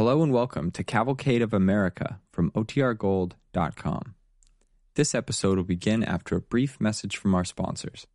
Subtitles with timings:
[0.00, 4.14] Hello and welcome to Cavalcade of America from OTRGold.com.
[4.94, 8.06] This episode will begin after a brief message from our sponsors.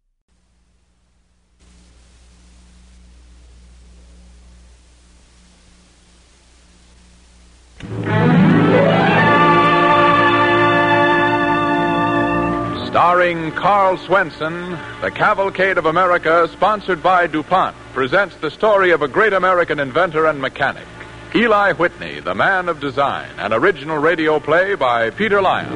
[12.87, 14.71] Starring Karl Swenson,
[15.01, 20.25] The Cavalcade of America, sponsored by DuPont, presents the story of a great American inventor
[20.25, 20.87] and mechanic,
[21.35, 25.69] Eli Whitney, the man of design, an original radio play by Peter Lyon.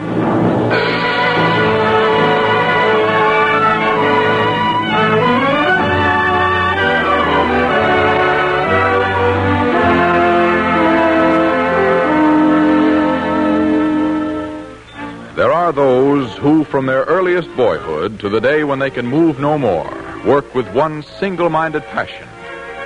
[15.36, 19.42] There are those who, from their earliest boyhood to the day when they can move
[19.42, 19.94] no more,
[20.26, 22.30] work with one single minded passion,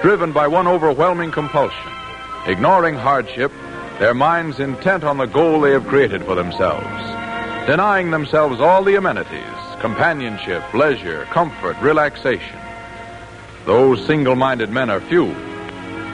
[0.02, 1.94] driven by one overwhelming compulsion.
[2.46, 3.52] Ignoring hardship,
[4.00, 6.88] their minds intent on the goal they have created for themselves,
[7.68, 12.58] denying themselves all the amenities companionship, leisure, comfort, relaxation.
[13.66, 15.34] Those single minded men are few.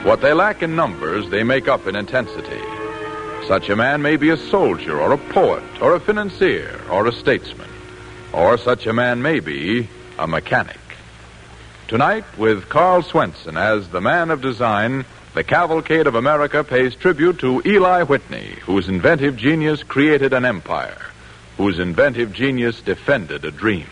[0.02, 2.60] What they lack in numbers, they make up in intensity.
[3.46, 7.12] Such a man may be a soldier or a poet or a financier or a
[7.12, 7.70] statesman.
[8.32, 10.80] Or such a man may be a mechanic.
[11.86, 17.38] Tonight, with Karl Swenson as the man of design, the Cavalcade of America pays tribute
[17.38, 21.06] to Eli Whitney, whose inventive genius created an empire,
[21.56, 23.86] whose inventive genius defended a dream.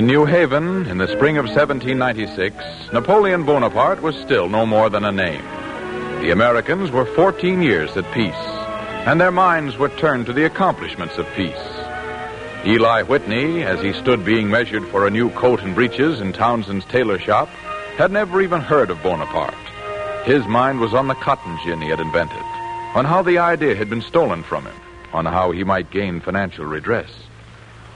[0.00, 2.56] In New Haven, in the spring of 1796,
[2.90, 5.44] Napoleon Bonaparte was still no more than a name.
[6.22, 8.32] The Americans were 14 years at peace,
[9.04, 11.52] and their minds were turned to the accomplishments of peace.
[12.64, 16.86] Eli Whitney, as he stood being measured for a new coat and breeches in Townsend's
[16.86, 17.50] tailor shop,
[17.98, 19.52] had never even heard of Bonaparte.
[20.24, 22.46] His mind was on the cotton gin he had invented,
[22.94, 24.76] on how the idea had been stolen from him,
[25.12, 27.10] on how he might gain financial redress.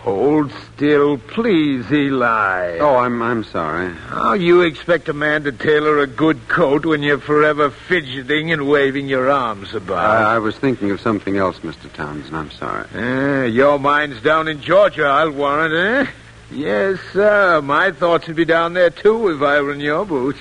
[0.05, 2.77] Hold still, please, Eli.
[2.79, 3.91] Oh, I'm I'm sorry.
[3.95, 8.69] How you expect a man to tailor a good coat when you're forever fidgeting and
[8.69, 9.97] waving your arms about?
[9.97, 11.91] I, I was thinking of something else, Mr.
[11.91, 12.37] Townsend.
[12.37, 12.87] I'm sorry.
[12.95, 16.11] Eh, your mind's down in Georgia, I'll warrant, eh?
[16.51, 17.63] Yes, sir.
[17.63, 20.41] My thoughts would be down there, too, if I were in your boots.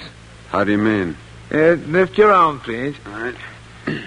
[0.50, 1.16] How do you mean?
[1.50, 2.97] Uh, lift your arm, please.
[3.06, 3.35] All right.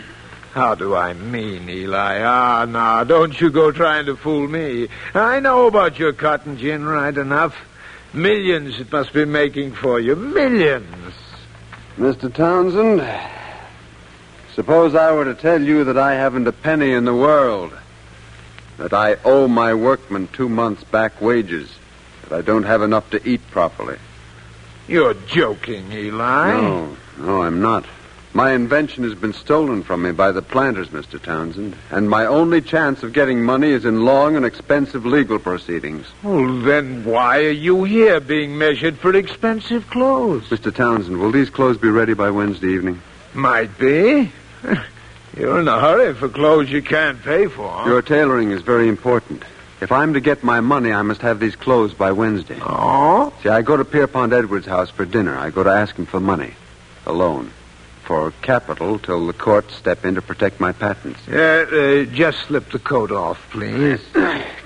[0.57, 2.23] How do I mean, Eli?
[2.23, 4.89] Ah, now, don't you go trying to fool me.
[5.13, 7.55] I know about your cotton gin right enough.
[8.15, 10.17] Millions it must be making for you.
[10.17, 11.13] Millions.
[11.99, 12.33] Mr.
[12.33, 13.07] Townsend,
[14.55, 17.77] suppose I were to tell you that I haven't a penny in the world,
[18.79, 21.71] that I owe my workmen two months' back wages,
[22.23, 23.99] that I don't have enough to eat properly.
[24.89, 26.53] You're joking, Eli.
[26.53, 27.85] No, no, I'm not.
[28.37, 31.19] My invention has been stolen from me by the planters, Mr.
[31.19, 36.05] Townsend, and my only chance of getting money is in long and expensive legal proceedings.
[36.23, 40.51] Well, then why are you here being measured for expensive clothes?
[40.51, 40.71] Mr.
[40.71, 43.01] Townsend, will these clothes be ready by Wednesday evening?
[43.33, 44.31] Might be.
[45.35, 47.87] You're in a hurry for clothes you can't pay for.
[47.87, 49.45] Your tailoring is very important.
[49.81, 52.59] If I'm to get my money, I must have these clothes by Wednesday.
[52.61, 53.33] Oh?
[53.43, 55.35] See, I go to Pierpont Edwards' house for dinner.
[55.35, 56.53] I go to ask him for money.
[57.07, 57.51] A loan.
[58.07, 61.19] For capital till the courts step in to protect my patents.
[61.27, 64.01] Uh, uh, just slip the coat off, please.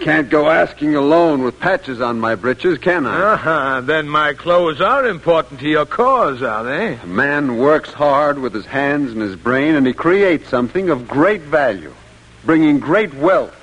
[0.01, 3.33] Can't go asking a loan with patches on my breeches, can I?
[3.33, 3.81] Uh-huh.
[3.81, 6.97] Then my clothes are important to your cause, are they?
[6.97, 11.09] A man works hard with his hands and his brain, and he creates something of
[11.09, 11.95] great value,
[12.45, 13.57] bringing great wealth.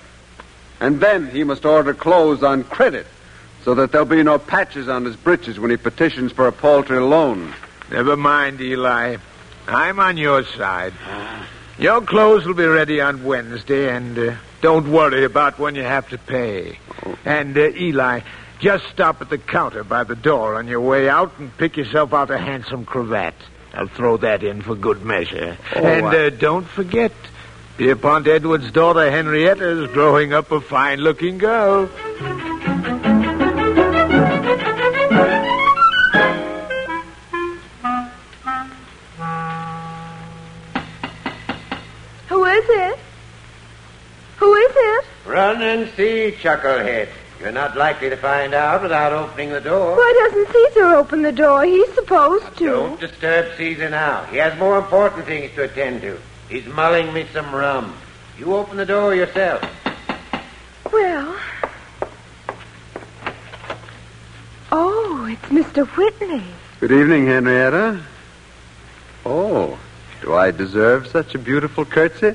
[0.79, 3.05] And then he must order clothes on credit,
[3.63, 6.99] so that there'll be no patches on his breeches when he petitions for a paltry
[6.99, 7.53] loan.
[7.91, 9.17] Never mind, Eli.
[9.67, 10.93] I'm on your side.
[11.77, 16.09] Your clothes will be ready on Wednesday, and uh, don't worry about when you have
[16.09, 16.79] to pay.
[17.25, 18.21] And, uh, Eli,
[18.59, 22.13] just stop at the counter by the door on your way out and pick yourself
[22.13, 23.35] out a handsome cravat.
[23.73, 25.57] I'll throw that in for good measure.
[25.75, 27.11] and uh, don't forget,
[27.77, 31.87] Pierpont Edwards' daughter Henrietta is growing up a fine-looking girl.
[42.69, 42.99] Is it?
[44.37, 45.05] Who is it?
[45.25, 47.09] Run and see, Chucklehead.
[47.39, 49.95] You're not likely to find out without opening the door.
[49.95, 51.65] Why doesn't Caesar open the door?
[51.65, 52.65] He's supposed to.
[52.65, 54.25] Don't disturb Caesar now.
[54.25, 56.19] He has more important things to attend to.
[56.49, 57.95] He's mulling me some rum.
[58.39, 59.63] You open the door yourself.
[60.91, 61.35] Well.
[64.71, 65.85] Oh, it's Mr.
[65.95, 66.43] Whitney.
[66.79, 68.01] Good evening, Henrietta.
[69.25, 69.77] Oh,
[70.21, 72.33] do I deserve such a beautiful curtsy?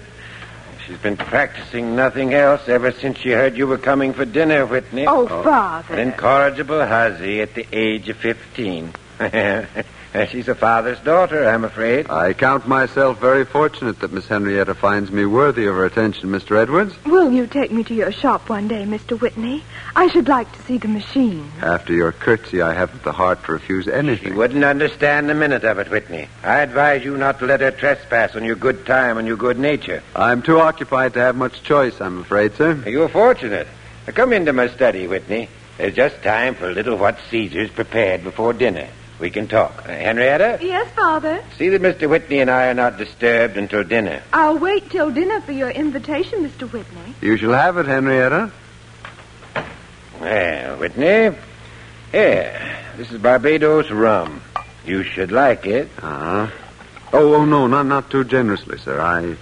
[0.86, 5.06] She's been practicing nothing else ever since she heard you were coming for dinner, Whitney.
[5.06, 5.94] Oh, oh Father.
[5.94, 8.92] An incorrigible hussy at the age of 15.
[10.14, 12.10] Eh, she's a father's daughter, I'm afraid.
[12.10, 16.54] I count myself very fortunate that Miss Henrietta finds me worthy of her attention, Mr.
[16.60, 16.94] Edwards.
[17.06, 19.18] Will you take me to your shop one day, Mr.
[19.18, 19.64] Whitney?
[19.96, 21.50] I should like to see the machine.
[21.62, 24.36] After your curtsy, I haven't the heart to refuse She anything.
[24.36, 26.28] wouldn't understand a minute of it, Whitney.
[26.44, 29.58] I advise you not to let her trespass on your good time and your good
[29.58, 30.02] nature.
[30.14, 32.74] I'm too occupied to have much choice, I'm afraid, sir.
[32.86, 33.66] You're fortunate.
[34.06, 35.48] Now, come into my study, Whitney.
[35.78, 38.88] There's just time for a little what Caesar's prepared before dinner.
[39.20, 39.84] We can talk.
[39.84, 41.42] Uh, Henrietta, Yes, Father.
[41.56, 42.08] see that Mr.
[42.08, 44.22] Whitney and I are not disturbed until dinner.
[44.32, 46.70] I'll wait till dinner for your invitation, Mr.
[46.72, 47.14] Whitney.
[47.20, 48.50] You shall have it, Henrietta.
[50.20, 51.36] Well, Whitney,
[52.10, 54.40] here, this is Barbados rum.
[54.84, 55.88] You should like it.
[55.98, 56.48] Uh-huh.
[57.12, 59.00] Oh, oh, no, not, not too generously, sir.
[59.00, 59.36] I,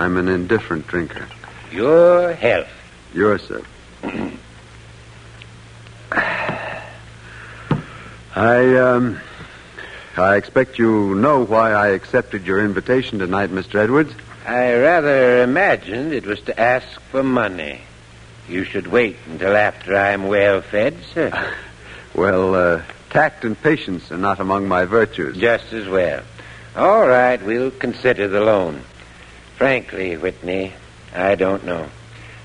[0.00, 1.26] I'm an indifferent drinker.
[1.72, 2.68] Your health.
[3.12, 3.62] Yours, sir.
[8.38, 9.18] I, um,
[10.16, 13.80] I expect you know why I accepted your invitation tonight, Mr.
[13.80, 14.14] Edwards.
[14.46, 17.80] I rather imagined it was to ask for money.
[18.48, 21.52] You should wait until after I'm well fed, sir.
[22.14, 25.36] Well, uh, tact and patience are not among my virtues.
[25.36, 26.22] Just as well.
[26.74, 28.82] All right, we'll consider the loan.
[29.56, 30.72] Frankly, Whitney,
[31.14, 31.90] I don't know.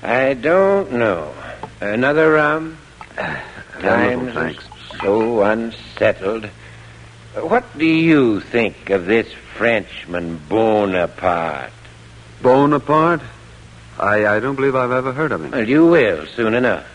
[0.02, 1.34] I don't know.
[1.80, 2.78] Another rum?
[3.16, 4.64] Times thanks.
[5.04, 6.48] So unsettled.
[7.34, 11.72] What do you think of this Frenchman Bonaparte?
[12.40, 13.20] Bonaparte?
[13.98, 15.50] I, I don't believe I've ever heard of him.
[15.50, 16.86] Well, you will soon enough.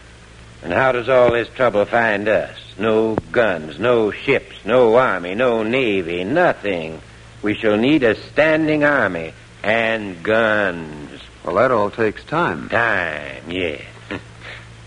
[0.63, 2.57] And how does all this trouble find us?
[2.79, 6.99] No guns, no ships, no army, no navy, nothing.
[7.43, 11.21] We shall need a standing army and guns.
[11.45, 12.69] Well, that all takes time.
[12.69, 13.83] Time, yes.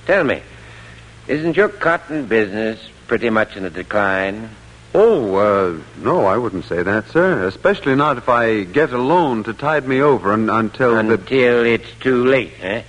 [0.06, 0.42] Tell me,
[1.28, 4.50] isn't your cotton business pretty much in a decline?
[4.94, 7.46] Oh, uh, no, I wouldn't say that, sir.
[7.46, 11.14] Especially not if I get a loan to tide me over un- until the...
[11.14, 12.82] Until it's too late, eh?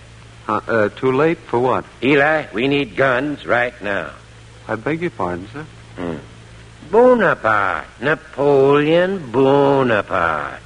[0.48, 1.86] Uh, uh, too late for what?
[2.02, 4.12] Eli, we need guns right now.
[4.68, 5.66] I beg your pardon, sir.
[6.92, 10.62] Bonaparte, Napoleon Bonaparte.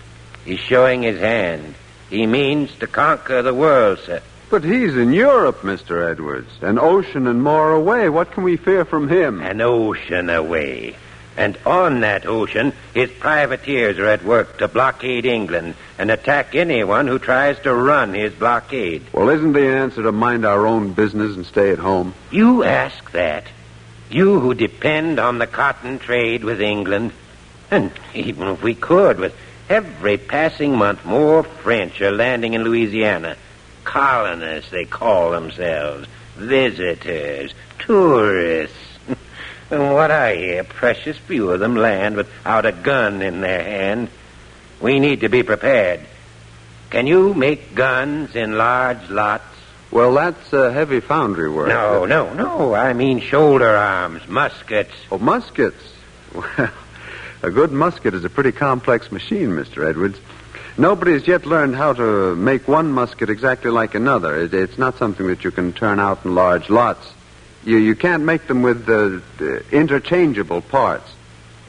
[0.45, 1.75] He's showing his hand.
[2.09, 4.21] He means to conquer the world, sir.
[4.49, 6.09] But he's in Europe, Mr.
[6.09, 6.49] Edwards.
[6.61, 8.07] An ocean and more away.
[8.07, 9.41] What can we fear from him?
[9.41, 10.95] An ocean away.
[11.35, 17.07] And on that ocean, his privateers are at work to blockade England and attack anyone
[17.07, 19.03] who tries to run his blockade.
[19.11, 22.13] Well, isn't the answer to mind our own business and stay at home?
[22.31, 23.45] You ask that.
[24.09, 27.11] You who depend on the cotton trade with England.
[27.69, 29.35] And even if we could, with
[29.69, 33.35] every passing month, more French are landing in Louisiana.
[33.87, 36.07] Colonists, they call themselves.
[36.35, 37.53] Visitors.
[37.79, 38.75] Tourists.
[39.71, 44.09] and what I hear, precious few of them land without a gun in their hand.
[44.81, 46.01] We need to be prepared.
[46.89, 49.45] Can you make guns in large lots?
[49.89, 51.69] Well, that's uh, heavy foundry work.
[51.69, 52.73] No, no, no.
[52.73, 54.93] I mean shoulder arms, muskets.
[55.11, 55.81] Oh, muskets.
[56.35, 56.71] Well,
[57.43, 59.87] a good musket is a pretty complex machine, Mr.
[59.87, 60.19] Edwards.
[60.77, 64.35] Nobody's yet learned how to make one musket exactly like another.
[64.43, 67.05] It, it's not something that you can turn out in large lots.
[67.63, 71.09] You, you can't make them with uh, uh, interchangeable parts.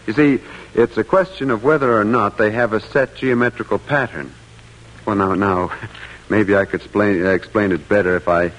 [0.07, 0.39] You see,
[0.75, 4.33] it's a question of whether or not they have a set geometrical pattern.
[5.07, 5.73] Well, now, now,
[6.29, 8.53] maybe I could explain, uh, explain it better if I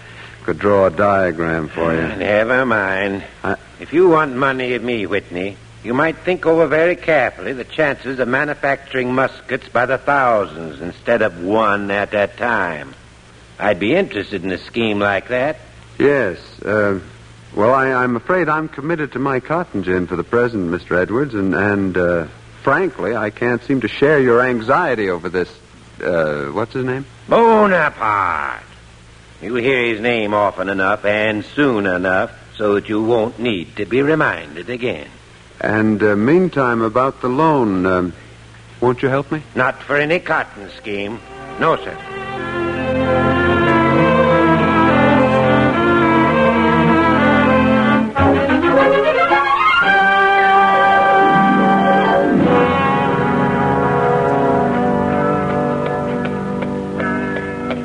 [0.44, 2.02] could draw a diagram for you.
[2.02, 3.24] Never mind.
[3.44, 7.64] I- If you want money of me, Whitney, you might think over very carefully the
[7.64, 12.94] chances of manufacturing muskets by the thousands instead of one at a time.
[13.58, 15.60] I'd be interested in a scheme like that.
[15.98, 16.38] Yes.
[16.62, 17.00] Uh,
[17.56, 20.98] well, I, I'm afraid I'm committed to my cotton gin for the present, Mr.
[20.98, 22.28] Edwards, and, and uh,
[22.62, 25.50] frankly, I can't seem to share your anxiety over this.
[26.02, 27.06] Uh, what's his name?
[27.28, 28.64] Bonaparte.
[29.42, 33.86] You'll hear his name often enough and soon enough so that you won't need to
[33.86, 35.08] be reminded again.
[35.62, 38.14] And uh, meantime, about the loan, um,
[38.80, 39.44] won't you help me?
[39.56, 41.20] Not for any cotton scheme.
[41.60, 41.98] No, sir.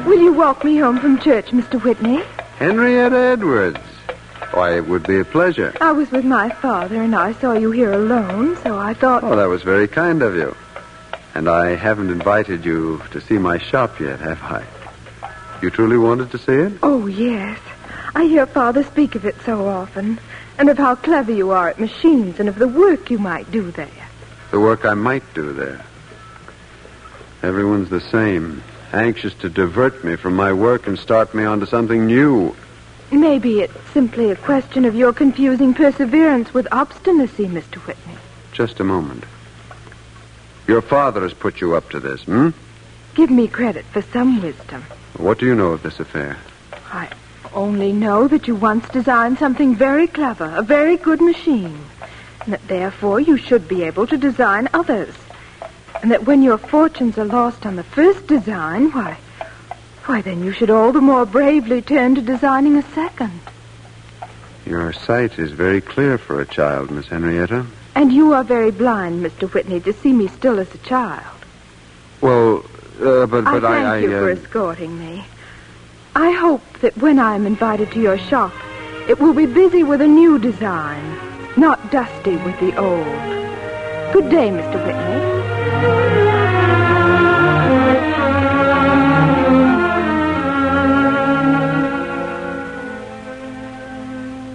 [0.06, 1.82] Will you walk me home from church, Mr.
[1.82, 2.22] Whitney?
[2.58, 3.93] Henrietta Edwards.
[4.54, 5.74] Why, it would be a pleasure.
[5.80, 9.24] I was with my father, and I saw you here alone, so I thought.
[9.24, 10.54] Oh, that was very kind of you.
[11.34, 14.64] And I haven't invited you to see my shop yet, have I?
[15.60, 16.72] You truly wanted to see it?
[16.84, 17.58] Oh, yes.
[18.14, 20.20] I hear Father speak of it so often,
[20.56, 23.72] and of how clever you are at machines, and of the work you might do
[23.72, 24.08] there.
[24.52, 25.84] The work I might do there.
[27.42, 32.06] Everyone's the same, anxious to divert me from my work and start me onto something
[32.06, 32.54] new.
[33.14, 37.76] Maybe it's simply a question of your confusing perseverance with obstinacy, Mr.
[37.86, 38.16] Whitney.
[38.52, 39.24] Just a moment.
[40.66, 42.50] Your father has put you up to this, hmm?
[43.14, 44.82] Give me credit for some wisdom.
[45.16, 46.38] What do you know of this affair?
[46.92, 47.08] I
[47.52, 51.78] only know that you once designed something very clever, a very good machine,
[52.42, 55.14] and that therefore you should be able to design others.
[56.02, 59.18] And that when your fortunes are lost on the first design, why,
[60.06, 63.40] why then you should all the more bravely turn to designing a second.
[64.66, 67.66] Your sight is very clear for a child, Miss Henrietta.
[67.94, 69.52] And you are very blind, Mr.
[69.52, 71.36] Whitney, to see me still as a child.
[72.20, 72.64] Well,
[73.00, 75.24] uh, but but I thank I, you for uh, escorting me.
[76.16, 78.52] I hope that when I am invited to your shop,
[79.08, 81.18] it will be busy with a new design,
[81.56, 83.04] not dusty with the old.
[84.12, 84.84] Good day, Mr.
[84.84, 86.33] Whitney.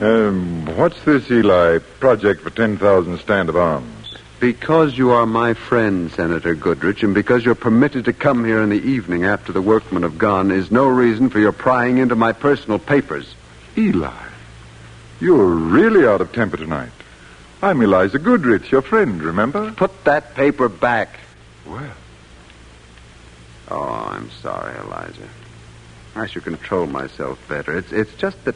[0.02, 1.80] Um, what's this, Eli?
[2.00, 4.16] Project for 10,000 stand of arms.
[4.40, 8.70] Because you are my friend, Senator Goodrich, and because you're permitted to come here in
[8.70, 12.32] the evening after the workmen have gone, is no reason for your prying into my
[12.32, 13.36] personal papers.
[13.78, 14.14] Eli,
[15.20, 16.92] you're really out of temper tonight.
[17.62, 19.72] I'm Eliza Goodrich, your friend, remember?
[19.74, 21.20] Put that paper back.
[21.66, 21.92] Well,
[23.72, 25.28] Oh, I'm sorry, Eliza.
[26.16, 27.78] I should control myself better.
[27.78, 28.56] It's it's just that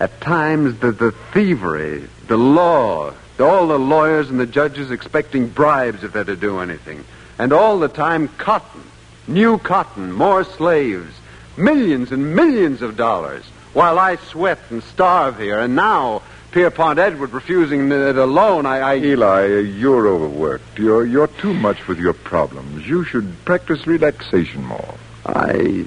[0.00, 6.04] at times the, the thievery, the law, all the lawyers and the judges expecting bribes
[6.04, 7.04] if they're to do anything.
[7.38, 8.82] And all the time cotton.
[9.26, 11.14] New cotton, more slaves,
[11.56, 13.44] millions and millions of dollars.
[13.72, 16.22] While I sweat and starve here, and now
[16.52, 20.78] Pierpont Edward refusing it alone, I, I Eli, you're overworked.
[20.78, 22.86] You're, you're too much with your problems.
[22.86, 24.94] You should practice relaxation more.
[25.26, 25.84] I.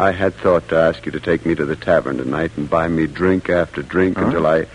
[0.00, 2.88] I had thought to ask you to take me to the tavern tonight and buy
[2.88, 4.24] me drink after drink Huh?
[4.26, 4.66] until I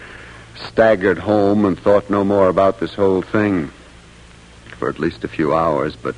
[0.67, 3.71] staggered home and thought no more about this whole thing.
[4.77, 6.15] For at least a few hours, but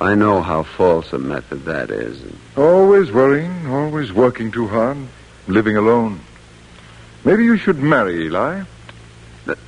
[0.00, 2.20] I know how false a method that is.
[2.56, 4.96] Always worrying, always working too hard,
[5.46, 6.18] living alone.
[7.24, 8.62] Maybe you should marry, Eli.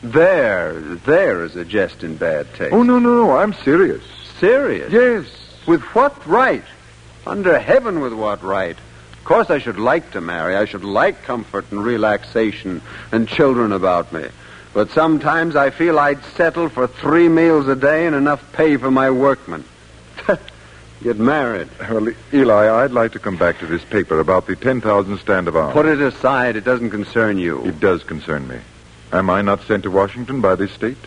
[0.03, 2.73] There, there is a jest in bad taste.
[2.73, 3.37] Oh, no, no, no.
[3.37, 4.03] I'm serious.
[4.41, 4.93] Serious?
[4.93, 5.27] Yes.
[5.67, 6.65] With what right?
[7.27, 8.77] Under heaven, with what right?
[9.13, 10.57] Of course, I should like to marry.
[10.57, 12.81] I should like comfort and relaxation
[13.13, 14.27] and children about me.
[14.73, 18.91] But sometimes I feel I'd settle for three meals a day and enough pay for
[18.91, 19.65] my workmen.
[21.03, 21.69] Get married.
[21.81, 25.57] Well, Eli, I'd like to come back to this paper about the 10,000 stand of
[25.57, 25.73] arms.
[25.73, 26.57] Put it aside.
[26.57, 27.65] It doesn't concern you.
[27.65, 28.59] It does concern me.
[29.13, 30.99] Am I not sent to Washington by this state?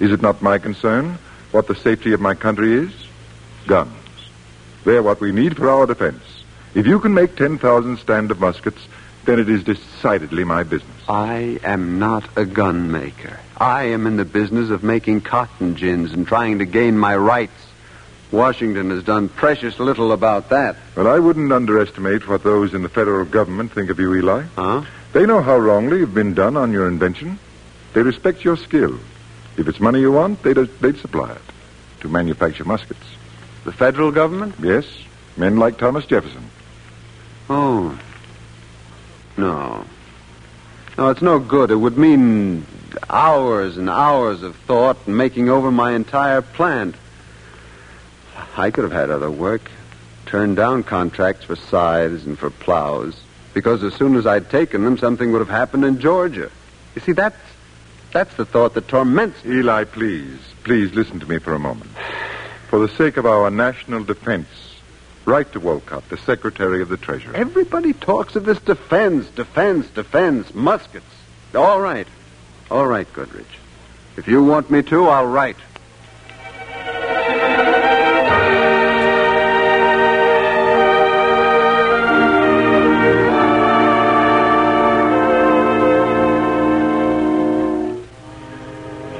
[0.00, 1.18] Is it not my concern
[1.50, 2.92] what the safety of my country is?
[3.66, 3.92] Guns.
[4.84, 6.22] They're what we need for our defense.
[6.74, 8.80] If you can make 10,000 stand of muskets,
[9.24, 10.90] then it is decidedly my business.
[11.08, 13.40] I am not a gun maker.
[13.56, 17.52] I am in the business of making cotton gins and trying to gain my rights.
[18.30, 20.76] Washington has done precious little about that.
[20.96, 24.42] Well, I wouldn't underestimate what those in the federal government think of you, Eli.
[24.56, 24.82] Huh?
[25.12, 27.38] They know how wrongly you've been done on your invention.
[27.92, 28.98] They respect your skill.
[29.56, 31.42] If it's money you want, they'd, they'd supply it
[32.00, 33.04] to manufacture muskets.
[33.64, 34.54] The federal government?
[34.60, 34.86] Yes,
[35.36, 36.44] men like Thomas Jefferson.
[37.48, 37.98] Oh.
[39.36, 39.84] No.
[40.96, 41.70] No, it's no good.
[41.70, 42.66] It would mean
[43.08, 46.94] hours and hours of thought and making over my entire plant.
[48.56, 49.70] I could have had other work.
[50.26, 53.16] Turned down contracts for scythes and for plows.
[53.52, 56.50] Because as soon as I'd taken them, something would have happened in Georgia.
[56.94, 57.36] You see, that's,
[58.12, 59.58] that's the thought that torments me.
[59.58, 61.90] Eli, please, please listen to me for a moment.
[62.74, 64.48] For the sake of our national defense,
[65.26, 67.36] write to Wolcott, the Secretary of the Treasury.
[67.36, 71.06] Everybody talks of this defense, defense, defense, muskets.
[71.54, 72.08] All right.
[72.72, 73.60] All right, Goodrich.
[74.16, 75.54] If you want me to, I'll write.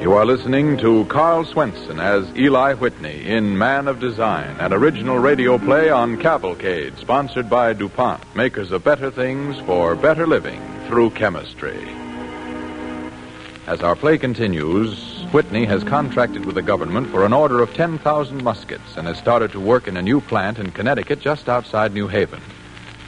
[0.04, 5.18] You are listening to Karl Swenson as Eli Whitney in Man of Design, an original
[5.18, 11.08] radio play on Cavalcade, sponsored by DuPont, makers of better things for better living through
[11.12, 11.88] chemistry.
[13.66, 18.44] As our play continues, Whitney has contracted with the government for an order of 10,000
[18.44, 22.08] muskets and has started to work in a new plant in Connecticut just outside New
[22.08, 22.42] Haven.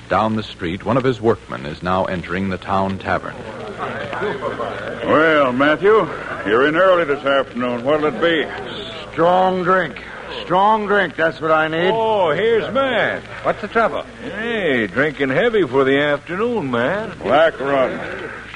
[0.08, 3.34] Down the street, one of his workmen is now entering the town tavern.
[5.04, 6.08] Well, Matthew,
[6.48, 7.84] you're in early this afternoon.
[7.84, 8.46] What'll it be?
[9.12, 10.00] Strong drink.
[10.44, 11.90] Strong drink, that's what I need.
[11.92, 13.22] Oh, here's Matt.
[13.44, 14.04] What's the trouble?
[14.22, 17.18] Hey, drinking heavy for the afternoon, man.
[17.18, 17.98] Black rum.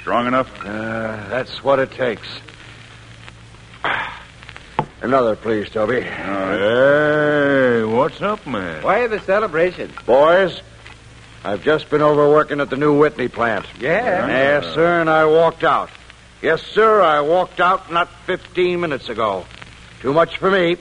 [0.01, 0.49] Strong enough?
[0.65, 2.29] Uh, that's what it takes.
[5.03, 6.03] Another, please, Toby.
[6.03, 8.85] Hey, what's up, man?
[8.85, 9.91] Why the celebration?
[10.07, 10.61] Boys,
[11.43, 13.67] I've just been over working at the new Whitney plant.
[13.81, 14.27] Yeah.
[14.29, 15.91] Yes, sir, and I walked out.
[16.43, 19.47] Yes, sir, I walked out not 15 minutes ago.
[20.01, 20.77] Too much for me.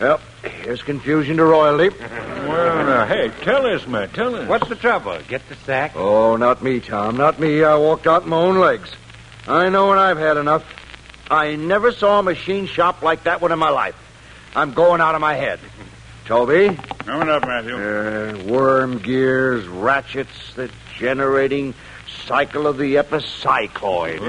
[0.00, 1.94] Well, here's confusion to royalty.
[2.40, 4.48] Well, now, hey, tell us, man, Tell us.
[4.48, 5.16] What's the trouble?
[5.28, 5.92] Get the sack?
[5.94, 7.16] Oh, not me, Tom.
[7.16, 7.62] Not me.
[7.62, 8.90] I walked out on my own legs.
[9.46, 10.64] I know when I've had enough.
[11.30, 13.94] I never saw a machine shop like that one in my life.
[14.56, 15.60] I'm going out of my head.
[16.30, 16.78] Toby?
[17.06, 17.74] Coming up, Matthew.
[17.74, 21.74] Uh, worm gears, ratchets, the generating
[22.24, 24.20] cycle of the epicycloid.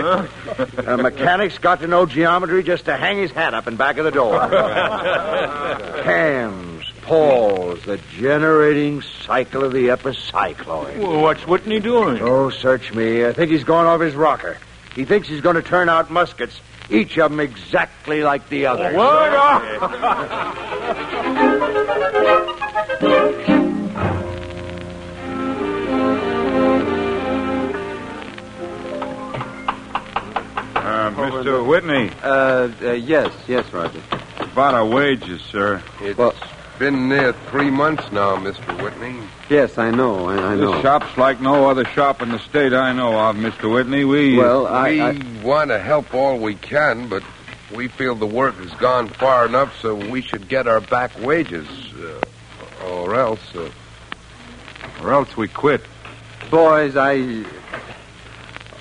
[0.87, 4.05] A mechanic's got to know geometry just to hang his hat up in back of
[4.05, 4.39] the door.
[6.03, 10.97] Cams, pawls, the generating cycle of the epicycloid.
[10.97, 12.19] Well, what's Whitney doing?
[12.19, 13.27] Oh, search me.
[13.27, 14.57] I think he's gone off his rocker.
[14.95, 16.59] He thinks he's going to turn out muskets,
[16.91, 18.93] each of them exactly like the other.
[18.93, 19.31] What?
[30.75, 31.65] Uh, Mr.
[31.65, 34.01] Whitney, Uh, uh, yes, yes, Roger.
[34.39, 35.81] about our wages, sir.
[36.01, 36.33] It's Well-
[36.81, 38.81] been near three months now, Mr.
[38.81, 39.15] Whitney.
[39.51, 40.73] Yes, I know, I, I know.
[40.73, 43.71] This shop's like no other shop in the state I know of, Mr.
[43.71, 44.03] Whitney.
[44.03, 44.35] We.
[44.35, 47.21] Well, I, we I, want to help all we can, but
[47.71, 51.67] we feel the work has gone far enough so we should get our back wages.
[51.93, 52.19] Uh,
[52.87, 53.55] or else.
[53.55, 53.69] Uh,
[55.03, 55.81] or else we quit.
[56.49, 57.45] boys, I.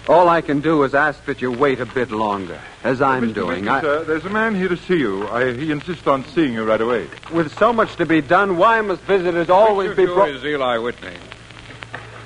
[0.09, 3.35] All I can do is ask that you wait a bit longer, as I'm Mr.
[3.35, 3.49] doing.
[3.49, 5.29] Whitney, I, sir, there's a man here to see you.
[5.29, 7.07] I, he insists on seeing you right away.
[7.33, 10.31] with so much to be done, why must visitors always be brought?
[10.31, 11.15] is Eli Whitney.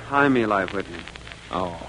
[0.09, 0.99] I'm Eli Whitney.
[1.51, 1.79] Oh.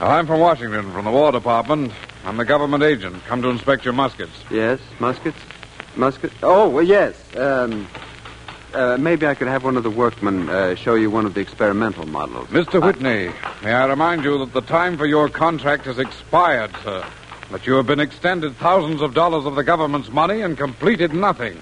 [0.00, 1.92] I'm from Washington, from the War Department.
[2.24, 3.24] I'm the government agent.
[3.24, 4.32] Come to inspect your muskets.
[4.50, 5.38] Yes, muskets?
[5.96, 6.34] Muskets?
[6.42, 7.14] Oh, well, yes.
[7.36, 7.88] Um,
[8.74, 11.40] uh, maybe I could have one of the workmen uh, show you one of the
[11.40, 12.48] experimental models.
[12.48, 12.82] Mr.
[12.82, 13.30] Whitney,
[13.62, 17.04] may I remind you that the time for your contract has expired, sir.
[17.50, 21.60] That you have been extended thousands of dollars of the government's money and completed nothing.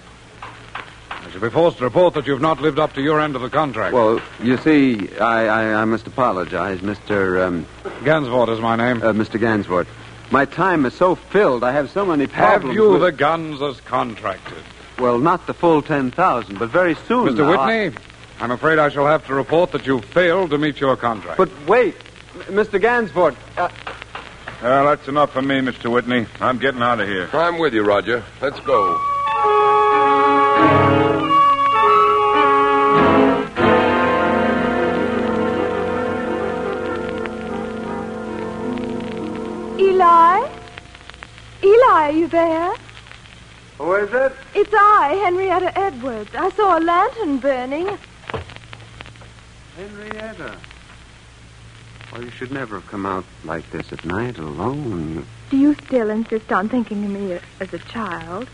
[1.11, 3.43] I shall be forced to report that you've not lived up to your end of
[3.43, 3.93] the contract.
[3.93, 7.45] Well, you see, I, I, I must apologize, Mr.
[7.47, 7.67] Um,
[8.05, 9.03] Gansford is my name.
[9.03, 9.39] uh, Mr.
[9.39, 9.87] Gansford.
[10.31, 11.65] My time is so filled.
[11.65, 12.65] I have so many problems.
[12.67, 14.63] have you with- the guns as contracted?
[15.01, 17.27] Well, not the full ten thousand, but very soon.
[17.29, 17.39] Mr.
[17.39, 17.97] now, Whitney,
[18.39, 21.39] I'm afraid I shall have to report that you failed to meet your contract.
[21.39, 21.97] But wait,
[22.49, 22.79] M- Mr.
[22.81, 23.35] Gansford.
[23.57, 23.69] Uh,
[24.63, 25.91] Well, that's enough for me, Mr.
[25.91, 26.27] Whitney.
[26.39, 27.31] I'm getting out of here.
[27.33, 28.23] I'm with you, Roger.
[28.43, 28.99] Let's go.
[39.79, 40.49] Eli?
[41.63, 42.73] Eli, are you there?
[43.81, 44.33] Who is it?
[44.55, 46.31] It's I, Henrietta Edwards.
[46.35, 47.89] I saw a lantern burning.
[49.75, 50.55] Henrietta.
[52.13, 55.25] Well, you should never have come out like this at night alone.
[55.49, 58.49] Do you still insist on thinking of me as a child?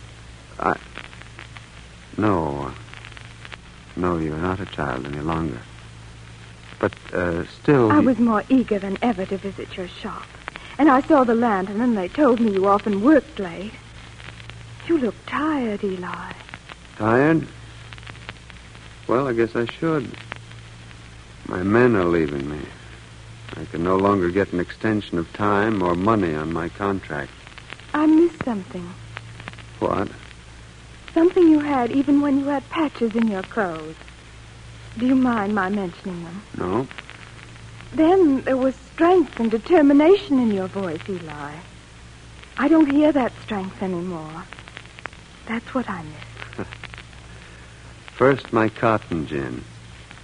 [0.61, 0.77] I.
[2.17, 2.71] No.
[3.97, 5.59] No, you're not a child any longer.
[6.79, 7.91] But uh, still.
[7.91, 10.27] I you- was more eager than ever to visit your shop.
[10.79, 13.73] And I saw the lantern, and they told me you often worked late.
[14.87, 16.33] You look tired, Eli.
[16.97, 17.49] Tired?
[19.09, 20.09] Well, I guess I should.
[21.47, 22.61] My men are leaving me.
[23.57, 27.33] I can no longer get an extension of time or money on my contract.
[27.95, 28.89] I miss something.
[29.81, 30.09] What?
[31.15, 33.97] Something you had even when you had patches in your clothes.
[34.99, 36.43] Do you mind my mentioning them?
[36.59, 36.89] No?
[37.93, 41.55] Then there was strength and determination in your voice, Eli.
[42.59, 44.45] I don't hear that strength anymore.
[45.47, 46.67] That's what I miss.
[48.17, 49.63] First, my cotton gin.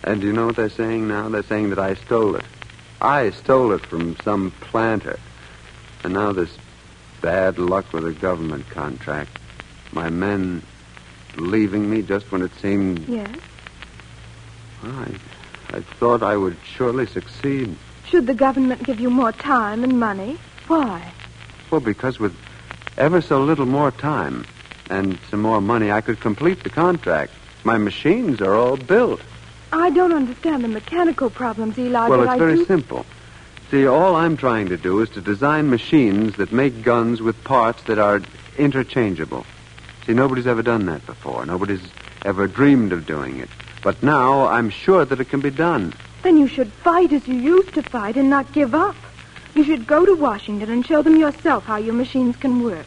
[0.05, 1.29] And do you know what they're saying now?
[1.29, 2.45] They're saying that I stole it.
[3.01, 5.19] I stole it from some planter.
[6.03, 6.51] And now this
[7.21, 9.39] bad luck with a government contract.
[9.93, 10.63] My men
[11.37, 13.09] leaving me just when it seemed.
[13.09, 13.31] Yes?
[14.83, 17.77] Well, I, I thought I would surely succeed.
[18.09, 20.39] Should the government give you more time and money?
[20.67, 21.13] Why?
[21.71, 22.37] Well, because with
[22.99, 24.45] ever so little more time
[24.91, 27.33] and some more money, I could complete the contract.
[27.65, 29.21] My machines are all built.
[29.73, 32.65] I don't understand the mechanical problems, Eli, well, it's I very do...
[32.67, 33.07] simple.
[33.71, 37.83] See, all I'm trying to do is to design machines that make guns with parts
[37.85, 38.21] that are
[38.59, 39.47] interchangeable.
[40.05, 41.47] See, nobody's ever done that before.
[41.47, 41.81] Nobody's
[42.25, 43.49] ever dreamed of doing it.
[43.83, 45.95] But now I'm sure that it can be done.
[46.23, 48.95] Then you should fight as you used to fight and not give up.
[49.55, 52.87] You should go to Washington and show them yourself how your machines can work.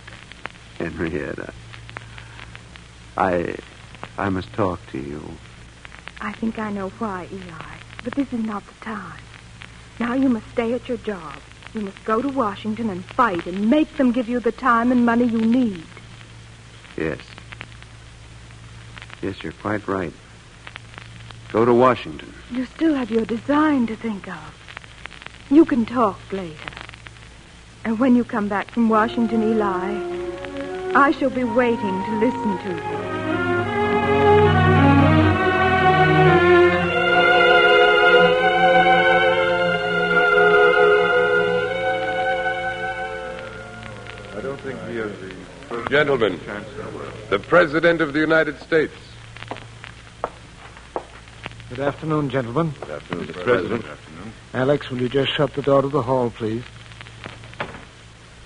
[0.77, 1.53] Henrietta,
[3.17, 3.55] I,
[4.17, 5.23] I must talk to you.
[6.21, 9.19] I think I know why, Eli, but this is not the time.
[9.99, 11.35] Now you must stay at your job.
[11.73, 15.05] You must go to Washington and fight and make them give you the time and
[15.05, 15.83] money you need.
[16.97, 17.19] Yes.
[19.21, 20.13] Yes, you're quite right.
[21.51, 22.33] Go to Washington.
[22.51, 25.47] You still have your design to think of.
[25.49, 26.71] You can talk later.
[27.83, 30.14] And when you come back from Washington, Eli,
[30.97, 32.81] I shall be waiting to listen to you.
[44.31, 45.35] I don't think he has the.
[45.89, 46.39] Gentlemen,
[47.29, 48.93] the President of the United States.
[51.69, 52.73] Good afternoon, gentlemen.
[52.79, 53.43] Good afternoon, Mr.
[53.43, 53.85] President.
[54.53, 56.63] Alex, will you just shut the door to the hall, please?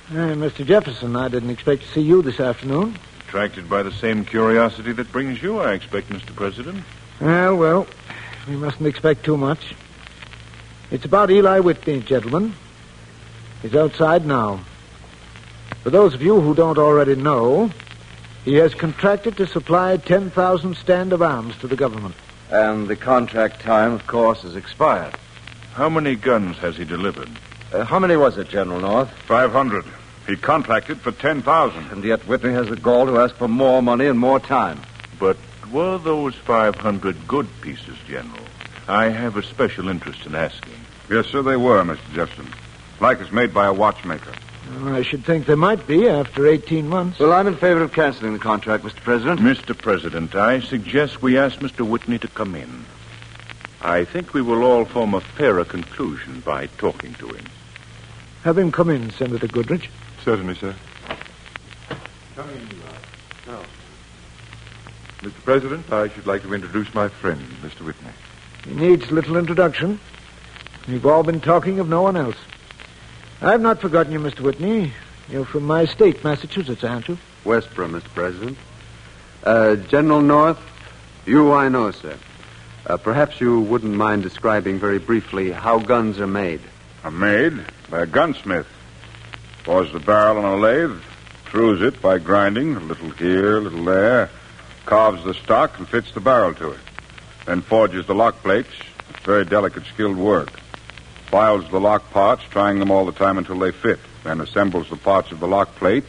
[0.10, 0.66] Hey, Mr.
[0.66, 2.98] Jefferson, I didn't expect to see you this afternoon.
[3.28, 6.36] Attracted by the same curiosity that brings you, I expect, Mr.
[6.36, 6.84] President.
[7.22, 7.88] Well, well,
[8.48, 9.76] we mustn't expect too much.
[10.90, 12.56] It's about Eli Whitney, gentlemen.
[13.62, 14.62] He's outside now.
[15.84, 17.70] For those of you who don't already know,
[18.46, 22.16] he has contracted to supply 10,000 stand of arms to the government.
[22.50, 25.16] And the contract time, of course, has expired.
[25.74, 27.30] How many guns has he delivered?
[27.72, 29.12] Uh, how many was it, General North?
[29.28, 29.86] 500.
[30.28, 31.92] He contracted for 10,000.
[31.92, 34.82] And yet Whitney has the gall to ask for more money and more time.
[35.20, 35.38] But
[35.72, 38.46] were those 500 good pieces, General?
[38.88, 40.74] I have a special interest in asking.
[41.10, 42.14] Yes, sir, they were, Mr.
[42.14, 42.48] Jefferson.
[43.00, 44.34] Like it's made by a watchmaker.
[44.82, 47.20] Well, I should think there might be after 18 months.
[47.20, 48.98] Well, I'm in favor of canceling the contract, Mr.
[48.98, 49.40] President.
[49.40, 49.76] Mr.
[49.76, 51.88] President, I suggest we ask Mr.
[51.88, 52.86] Whitney to come in.
[53.82, 57.46] I think we will all form a fairer conclusion by talking to him.
[58.44, 59.90] Have him come in, Senator Goodrich.
[60.24, 60.76] Certainly, sir.
[62.36, 62.68] Come in,
[63.48, 63.62] No.
[65.22, 65.44] Mr.
[65.44, 67.82] President, I should like to introduce my friend, Mr.
[67.86, 68.10] Whitney.
[68.66, 70.00] He needs little introduction.
[70.88, 72.38] You've all been talking of no one else.
[73.42, 74.40] I've not forgotten you, Mr.
[74.42, 74.94] Whitney.
[75.30, 77.18] You're from my state, Massachusetts, aren't you?
[77.46, 78.04] Westboro, Mr.
[78.14, 78.58] President.
[79.44, 80.60] Uh, General North,
[81.26, 82.18] you I know, sir.
[82.86, 86.62] Uh, perhaps you wouldn't mind describing very briefly how guns are made.
[87.04, 87.54] Are made
[87.90, 88.68] by a gunsmith.
[89.64, 91.00] Pours the barrel on a lathe,
[91.46, 94.30] screws it by grinding, a little here, a little there,
[94.86, 96.80] carves the stock and fits the barrel to it.
[97.46, 98.70] Then forges the lock plates.
[99.10, 100.52] It's very delicate, skilled work.
[101.28, 104.00] Files the lock parts, trying them all the time until they fit.
[104.24, 106.04] Then assembles the parts of the lock plate,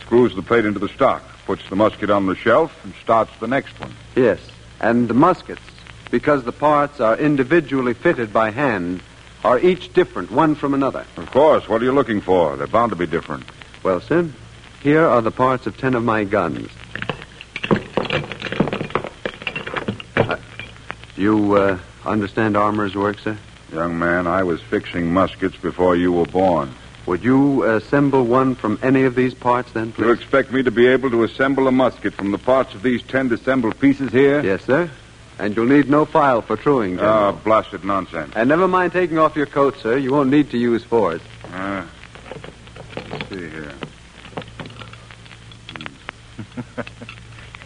[0.00, 3.46] screws the plate into the stock, puts the musket on the shelf, and starts the
[3.46, 3.94] next one.
[4.14, 4.40] Yes,
[4.80, 5.62] and the muskets,
[6.10, 9.02] because the parts are individually fitted by hand,
[9.44, 11.04] are each different, one from another.
[11.16, 12.56] Of course, what are you looking for?
[12.56, 13.44] They're bound to be different.
[13.82, 14.30] Well, sir,
[14.82, 16.68] here are the parts of ten of my guns.
[20.16, 20.36] Uh,
[21.16, 23.36] you uh, understand armor's work, sir?
[23.72, 26.74] Young man, I was fixing muskets before you were born.
[27.06, 30.86] Would you assemble one from any of these parts, then, You expect me to be
[30.86, 34.42] able to assemble a musket from the parts of these ten disassembled pieces here?
[34.42, 34.90] Yes, sir.
[35.40, 37.32] And you'll need no file for truing, Ah, General.
[37.44, 38.32] blasted nonsense.
[38.36, 39.96] and never mind taking off your coat, sir.
[39.96, 41.22] You won't need to use force.
[41.52, 41.82] Uh,
[43.10, 43.72] let's see here.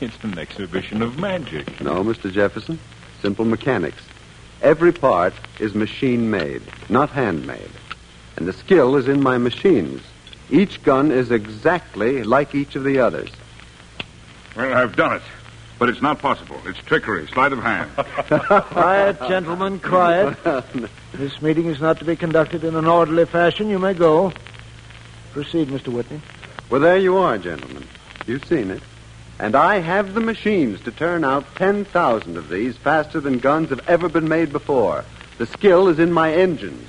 [0.01, 1.81] It's an exhibition of magic.
[1.81, 2.31] No, Mr.
[2.31, 2.79] Jefferson.
[3.23, 4.03] Simple mechanics.
[4.61, 6.61] Every part is machine made,
[6.91, 7.71] not handmade.
[8.37, 10.03] And the skill is in my machines.
[10.51, 13.31] Each gun is exactly like each of the others.
[14.57, 15.23] Well, I've done it.
[15.85, 16.59] But it's not possible.
[16.65, 17.91] It's trickery, sleight of hand.
[18.71, 20.35] Quiet, gentlemen, quiet.
[21.13, 23.69] this meeting is not to be conducted in an orderly fashion.
[23.69, 24.33] You may go.
[25.35, 25.89] Proceed, Mr.
[25.89, 26.23] Whitney.
[26.71, 27.85] Well, there you are, gentlemen.
[28.27, 28.83] You've seen it.
[29.39, 33.87] And I have the machines to turn out 10,000 of these faster than guns have
[33.87, 35.05] ever been made before.
[35.37, 36.89] The skill is in my engines.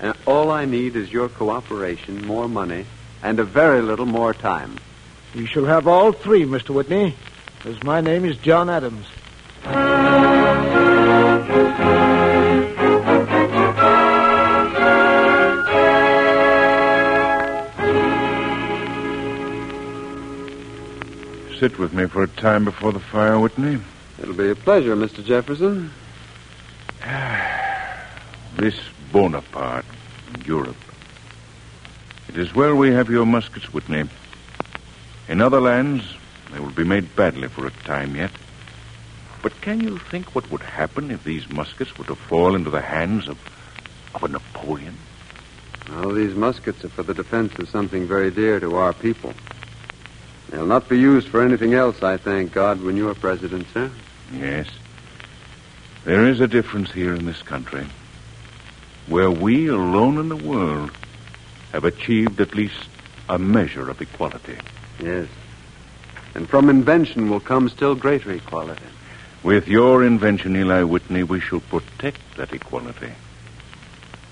[0.00, 2.86] And all I need is your cooperation, more money,
[3.22, 4.78] and a very little more time.
[5.34, 6.70] You shall have all three, Mr.
[6.70, 7.14] Whitney,
[7.64, 9.06] as my name is John Adams.
[21.58, 23.78] Sit with me for a time before the fire, Whitney.
[24.22, 25.24] It'll be a pleasure, Mr.
[25.24, 25.90] Jefferson.
[28.56, 28.78] This
[29.12, 29.84] Bonaparte,
[30.44, 30.76] Europe.
[32.28, 34.04] It is well we have your muskets, Whitney.
[35.28, 36.02] In other lands,
[36.52, 38.30] they will be made badly for a time yet.
[39.42, 42.80] But can you think what would happen if these muskets were to fall into the
[42.80, 43.38] hands of,
[44.14, 44.96] of a Napoleon?
[45.88, 49.32] Well, these muskets are for the defense of something very dear to our people.
[50.50, 53.90] They'll not be used for anything else, I thank God, when you're president, sir.
[54.32, 54.68] Yes.
[56.04, 57.86] There is a difference here in this country,
[59.06, 60.90] where we alone in the world
[61.72, 62.88] have achieved at least
[63.28, 64.58] a measure of equality.
[65.00, 65.28] Yes.
[66.34, 68.84] And from invention will come still greater equality.
[69.42, 73.12] With your invention, Eli Whitney, we shall protect that equality.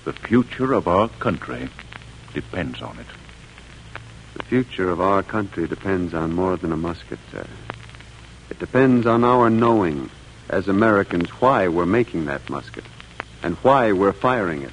[0.05, 1.69] The future of our country
[2.35, 3.07] depends on it.
[4.35, 7.47] The future of our country depends on more than a musket, sir.
[8.51, 10.11] It depends on our knowing,
[10.49, 12.85] as Americans, why we're making that musket
[13.43, 14.73] and why we're firing it.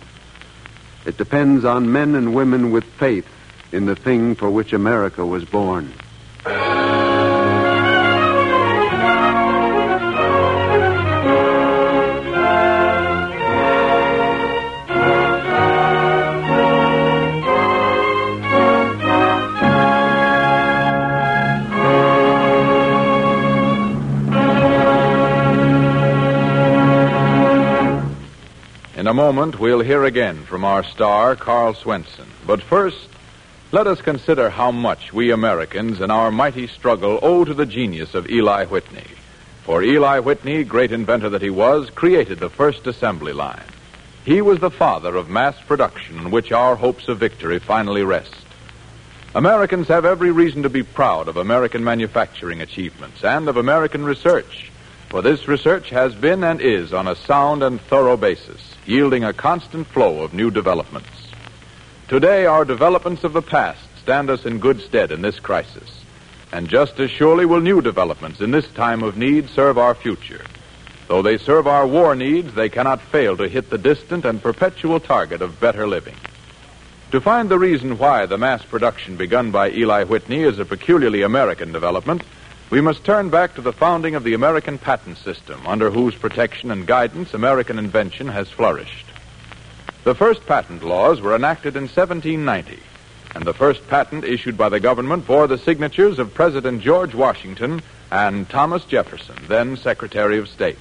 [1.06, 3.28] It depends on men and women with faith
[3.72, 5.94] in the thing for which America was born.
[29.15, 32.28] Moment, we'll hear again from our star, Karl Swenson.
[32.45, 33.08] But first,
[33.71, 38.13] let us consider how much we Americans in our mighty struggle owe to the genius
[38.13, 39.08] of Eli Whitney.
[39.63, 43.63] For Eli Whitney, great inventor that he was, created the first assembly line.
[44.25, 48.36] He was the father of mass production on which our hopes of victory finally rest.
[49.34, 54.71] Americans have every reason to be proud of American manufacturing achievements and of American research,
[55.10, 59.34] for this research has been and is on a sound and thorough basis, yielding a
[59.34, 61.10] constant flow of new developments.
[62.08, 66.04] Today, our developments of the past stand us in good stead in this crisis,
[66.52, 70.44] and just as surely will new developments in this time of need serve our future.
[71.08, 75.00] Though they serve our war needs, they cannot fail to hit the distant and perpetual
[75.00, 76.15] target of better living.
[77.12, 81.22] To find the reason why the mass production begun by Eli Whitney is a peculiarly
[81.22, 82.24] American development,
[82.69, 86.71] we must turn back to the founding of the American patent system, under whose protection
[86.71, 89.06] and guidance American invention has flourished.
[90.04, 92.80] The first patent laws were enacted in 1790,
[93.36, 97.82] and the first patent issued by the government bore the signatures of President George Washington
[98.12, 100.78] and Thomas Jefferson, then Secretary of State.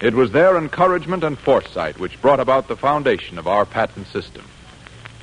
[0.00, 4.44] It was their encouragement and foresight which brought about the foundation of our patent system.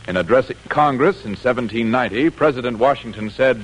[0.08, 3.62] In addressing Congress in 1790, President Washington said,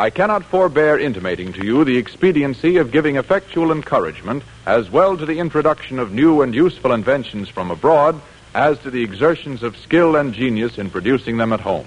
[0.00, 5.26] I cannot forbear intimating to you the expediency of giving effectual encouragement as well to
[5.26, 8.18] the introduction of new and useful inventions from abroad
[8.54, 11.86] as to the exertions of skill and genius in producing them at home.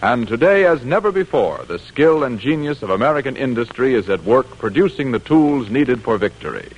[0.00, 4.56] And today, as never before, the skill and genius of American industry is at work
[4.56, 6.70] producing the tools needed for victory.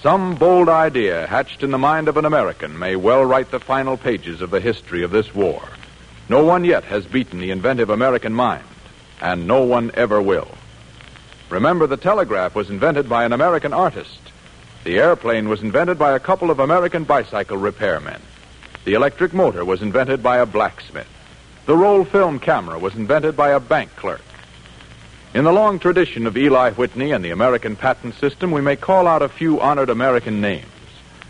[0.00, 3.98] Some bold idea hatched in the mind of an American may well write the final
[3.98, 5.60] pages of the history of this war.
[6.30, 8.64] No one yet has beaten the inventive American mind,
[9.20, 10.48] and no one ever will.
[11.50, 14.20] Remember, the telegraph was invented by an American artist.
[14.84, 18.20] The airplane was invented by a couple of American bicycle repairmen.
[18.84, 21.08] The electric motor was invented by a blacksmith.
[21.66, 24.20] The roll film camera was invented by a bank clerk.
[25.32, 29.06] In the long tradition of Eli Whitney and the American patent system, we may call
[29.06, 30.66] out a few honored American names.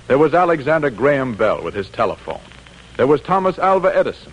[0.08, 2.40] There was Alexander Graham Bell with his telephone.
[2.96, 4.32] There was Thomas Alva Edison.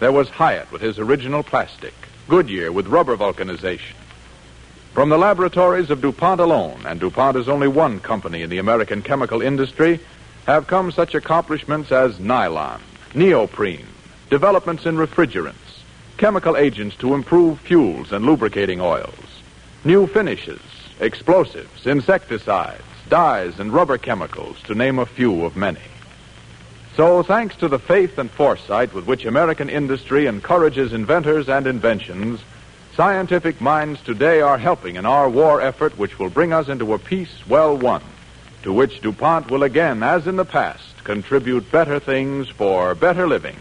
[0.00, 1.94] There was Hyatt with his original plastic.
[2.28, 3.94] Goodyear with rubber vulcanization.
[4.92, 9.00] From the laboratories of DuPont alone, and DuPont is only one company in the American
[9.02, 10.00] chemical industry,
[10.46, 12.80] have come such accomplishments as nylon,
[13.14, 13.86] neoprene,
[14.28, 15.82] developments in refrigerants,
[16.16, 19.42] chemical agents to improve fuels and lubricating oils,
[19.84, 20.60] new finishes,
[20.98, 25.78] explosives, insecticides, dyes, and rubber chemicals, to name a few of many.
[26.96, 32.40] So, thanks to the faith and foresight with which American industry encourages inventors and inventions,
[32.94, 36.98] scientific minds today are helping in our war effort which will bring us into a
[36.98, 38.00] peace well won,
[38.62, 43.56] to which DuPont will again, as in the past, contribute better things for better living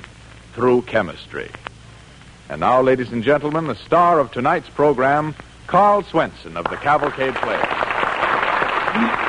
[0.54, 1.52] through chemistry.
[2.48, 5.36] And now, ladies and gentlemen, the star of tonight's program,
[5.68, 9.25] Karl Swenson of the Cavalcade Play.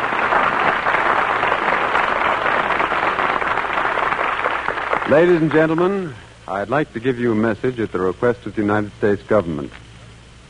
[5.09, 6.13] Ladies and gentlemen,
[6.49, 9.73] I'd like to give you a message at the request of the United States government.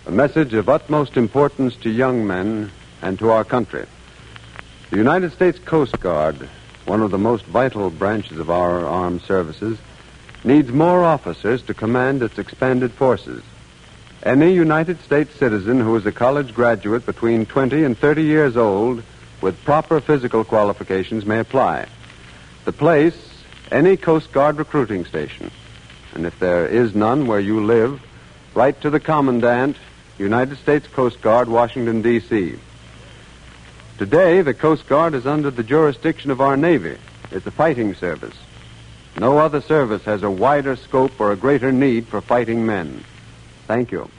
[0.06, 3.84] A message of utmost importance to young men and to our country.
[4.88, 6.48] The United States Coast Guard,
[6.86, 9.76] one of the most vital branches of our armed services,
[10.42, 13.42] needs more officers to command its expanded forces.
[14.22, 19.02] Any United States citizen who is a college graduate between 20 and 30 years old
[19.42, 21.88] with proper physical qualifications may apply.
[22.64, 23.25] The place,
[23.70, 25.50] any Coast Guard recruiting station.
[26.14, 28.00] And if there is none where you live,
[28.54, 29.76] write to the Commandant,
[30.18, 32.54] United States Coast Guard, Washington, D.C.
[33.98, 36.96] Today, the Coast Guard is under the jurisdiction of our Navy.
[37.30, 38.36] It's a fighting service.
[39.18, 43.04] No other service has a wider scope or a greater need for fighting men.
[43.66, 44.10] Thank you.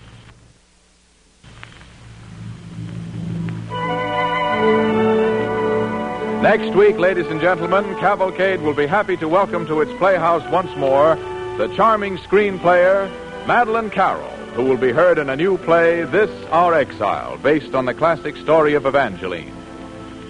[6.48, 10.74] Next week, ladies and gentlemen, Cavalcade will be happy to welcome to its playhouse once
[10.78, 11.16] more
[11.58, 13.12] the charming screen player,
[13.46, 17.84] Madeleine Carroll, who will be heard in a new play, This Our Exile, based on
[17.84, 19.52] the classic story of Evangeline.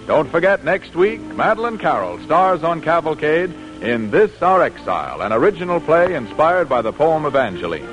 [0.07, 3.53] Don't forget, next week, Madeleine Carroll stars on Cavalcade
[3.83, 7.87] in This Our Exile, an original play inspired by the poem Evangeline.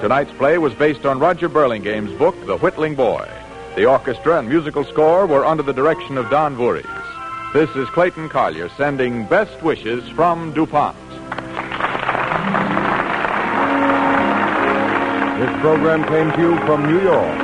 [0.00, 3.28] Tonight's play was based on Roger Burlingame's book, The Whittling Boy.
[3.76, 6.99] The orchestra and musical score were under the direction of Don Voorhees.
[7.52, 10.96] This is Clayton Collyer sending best wishes from DuPont.
[15.40, 17.38] This program came to you from New York.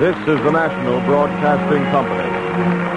[0.00, 2.87] This is the National Broadcasting Company.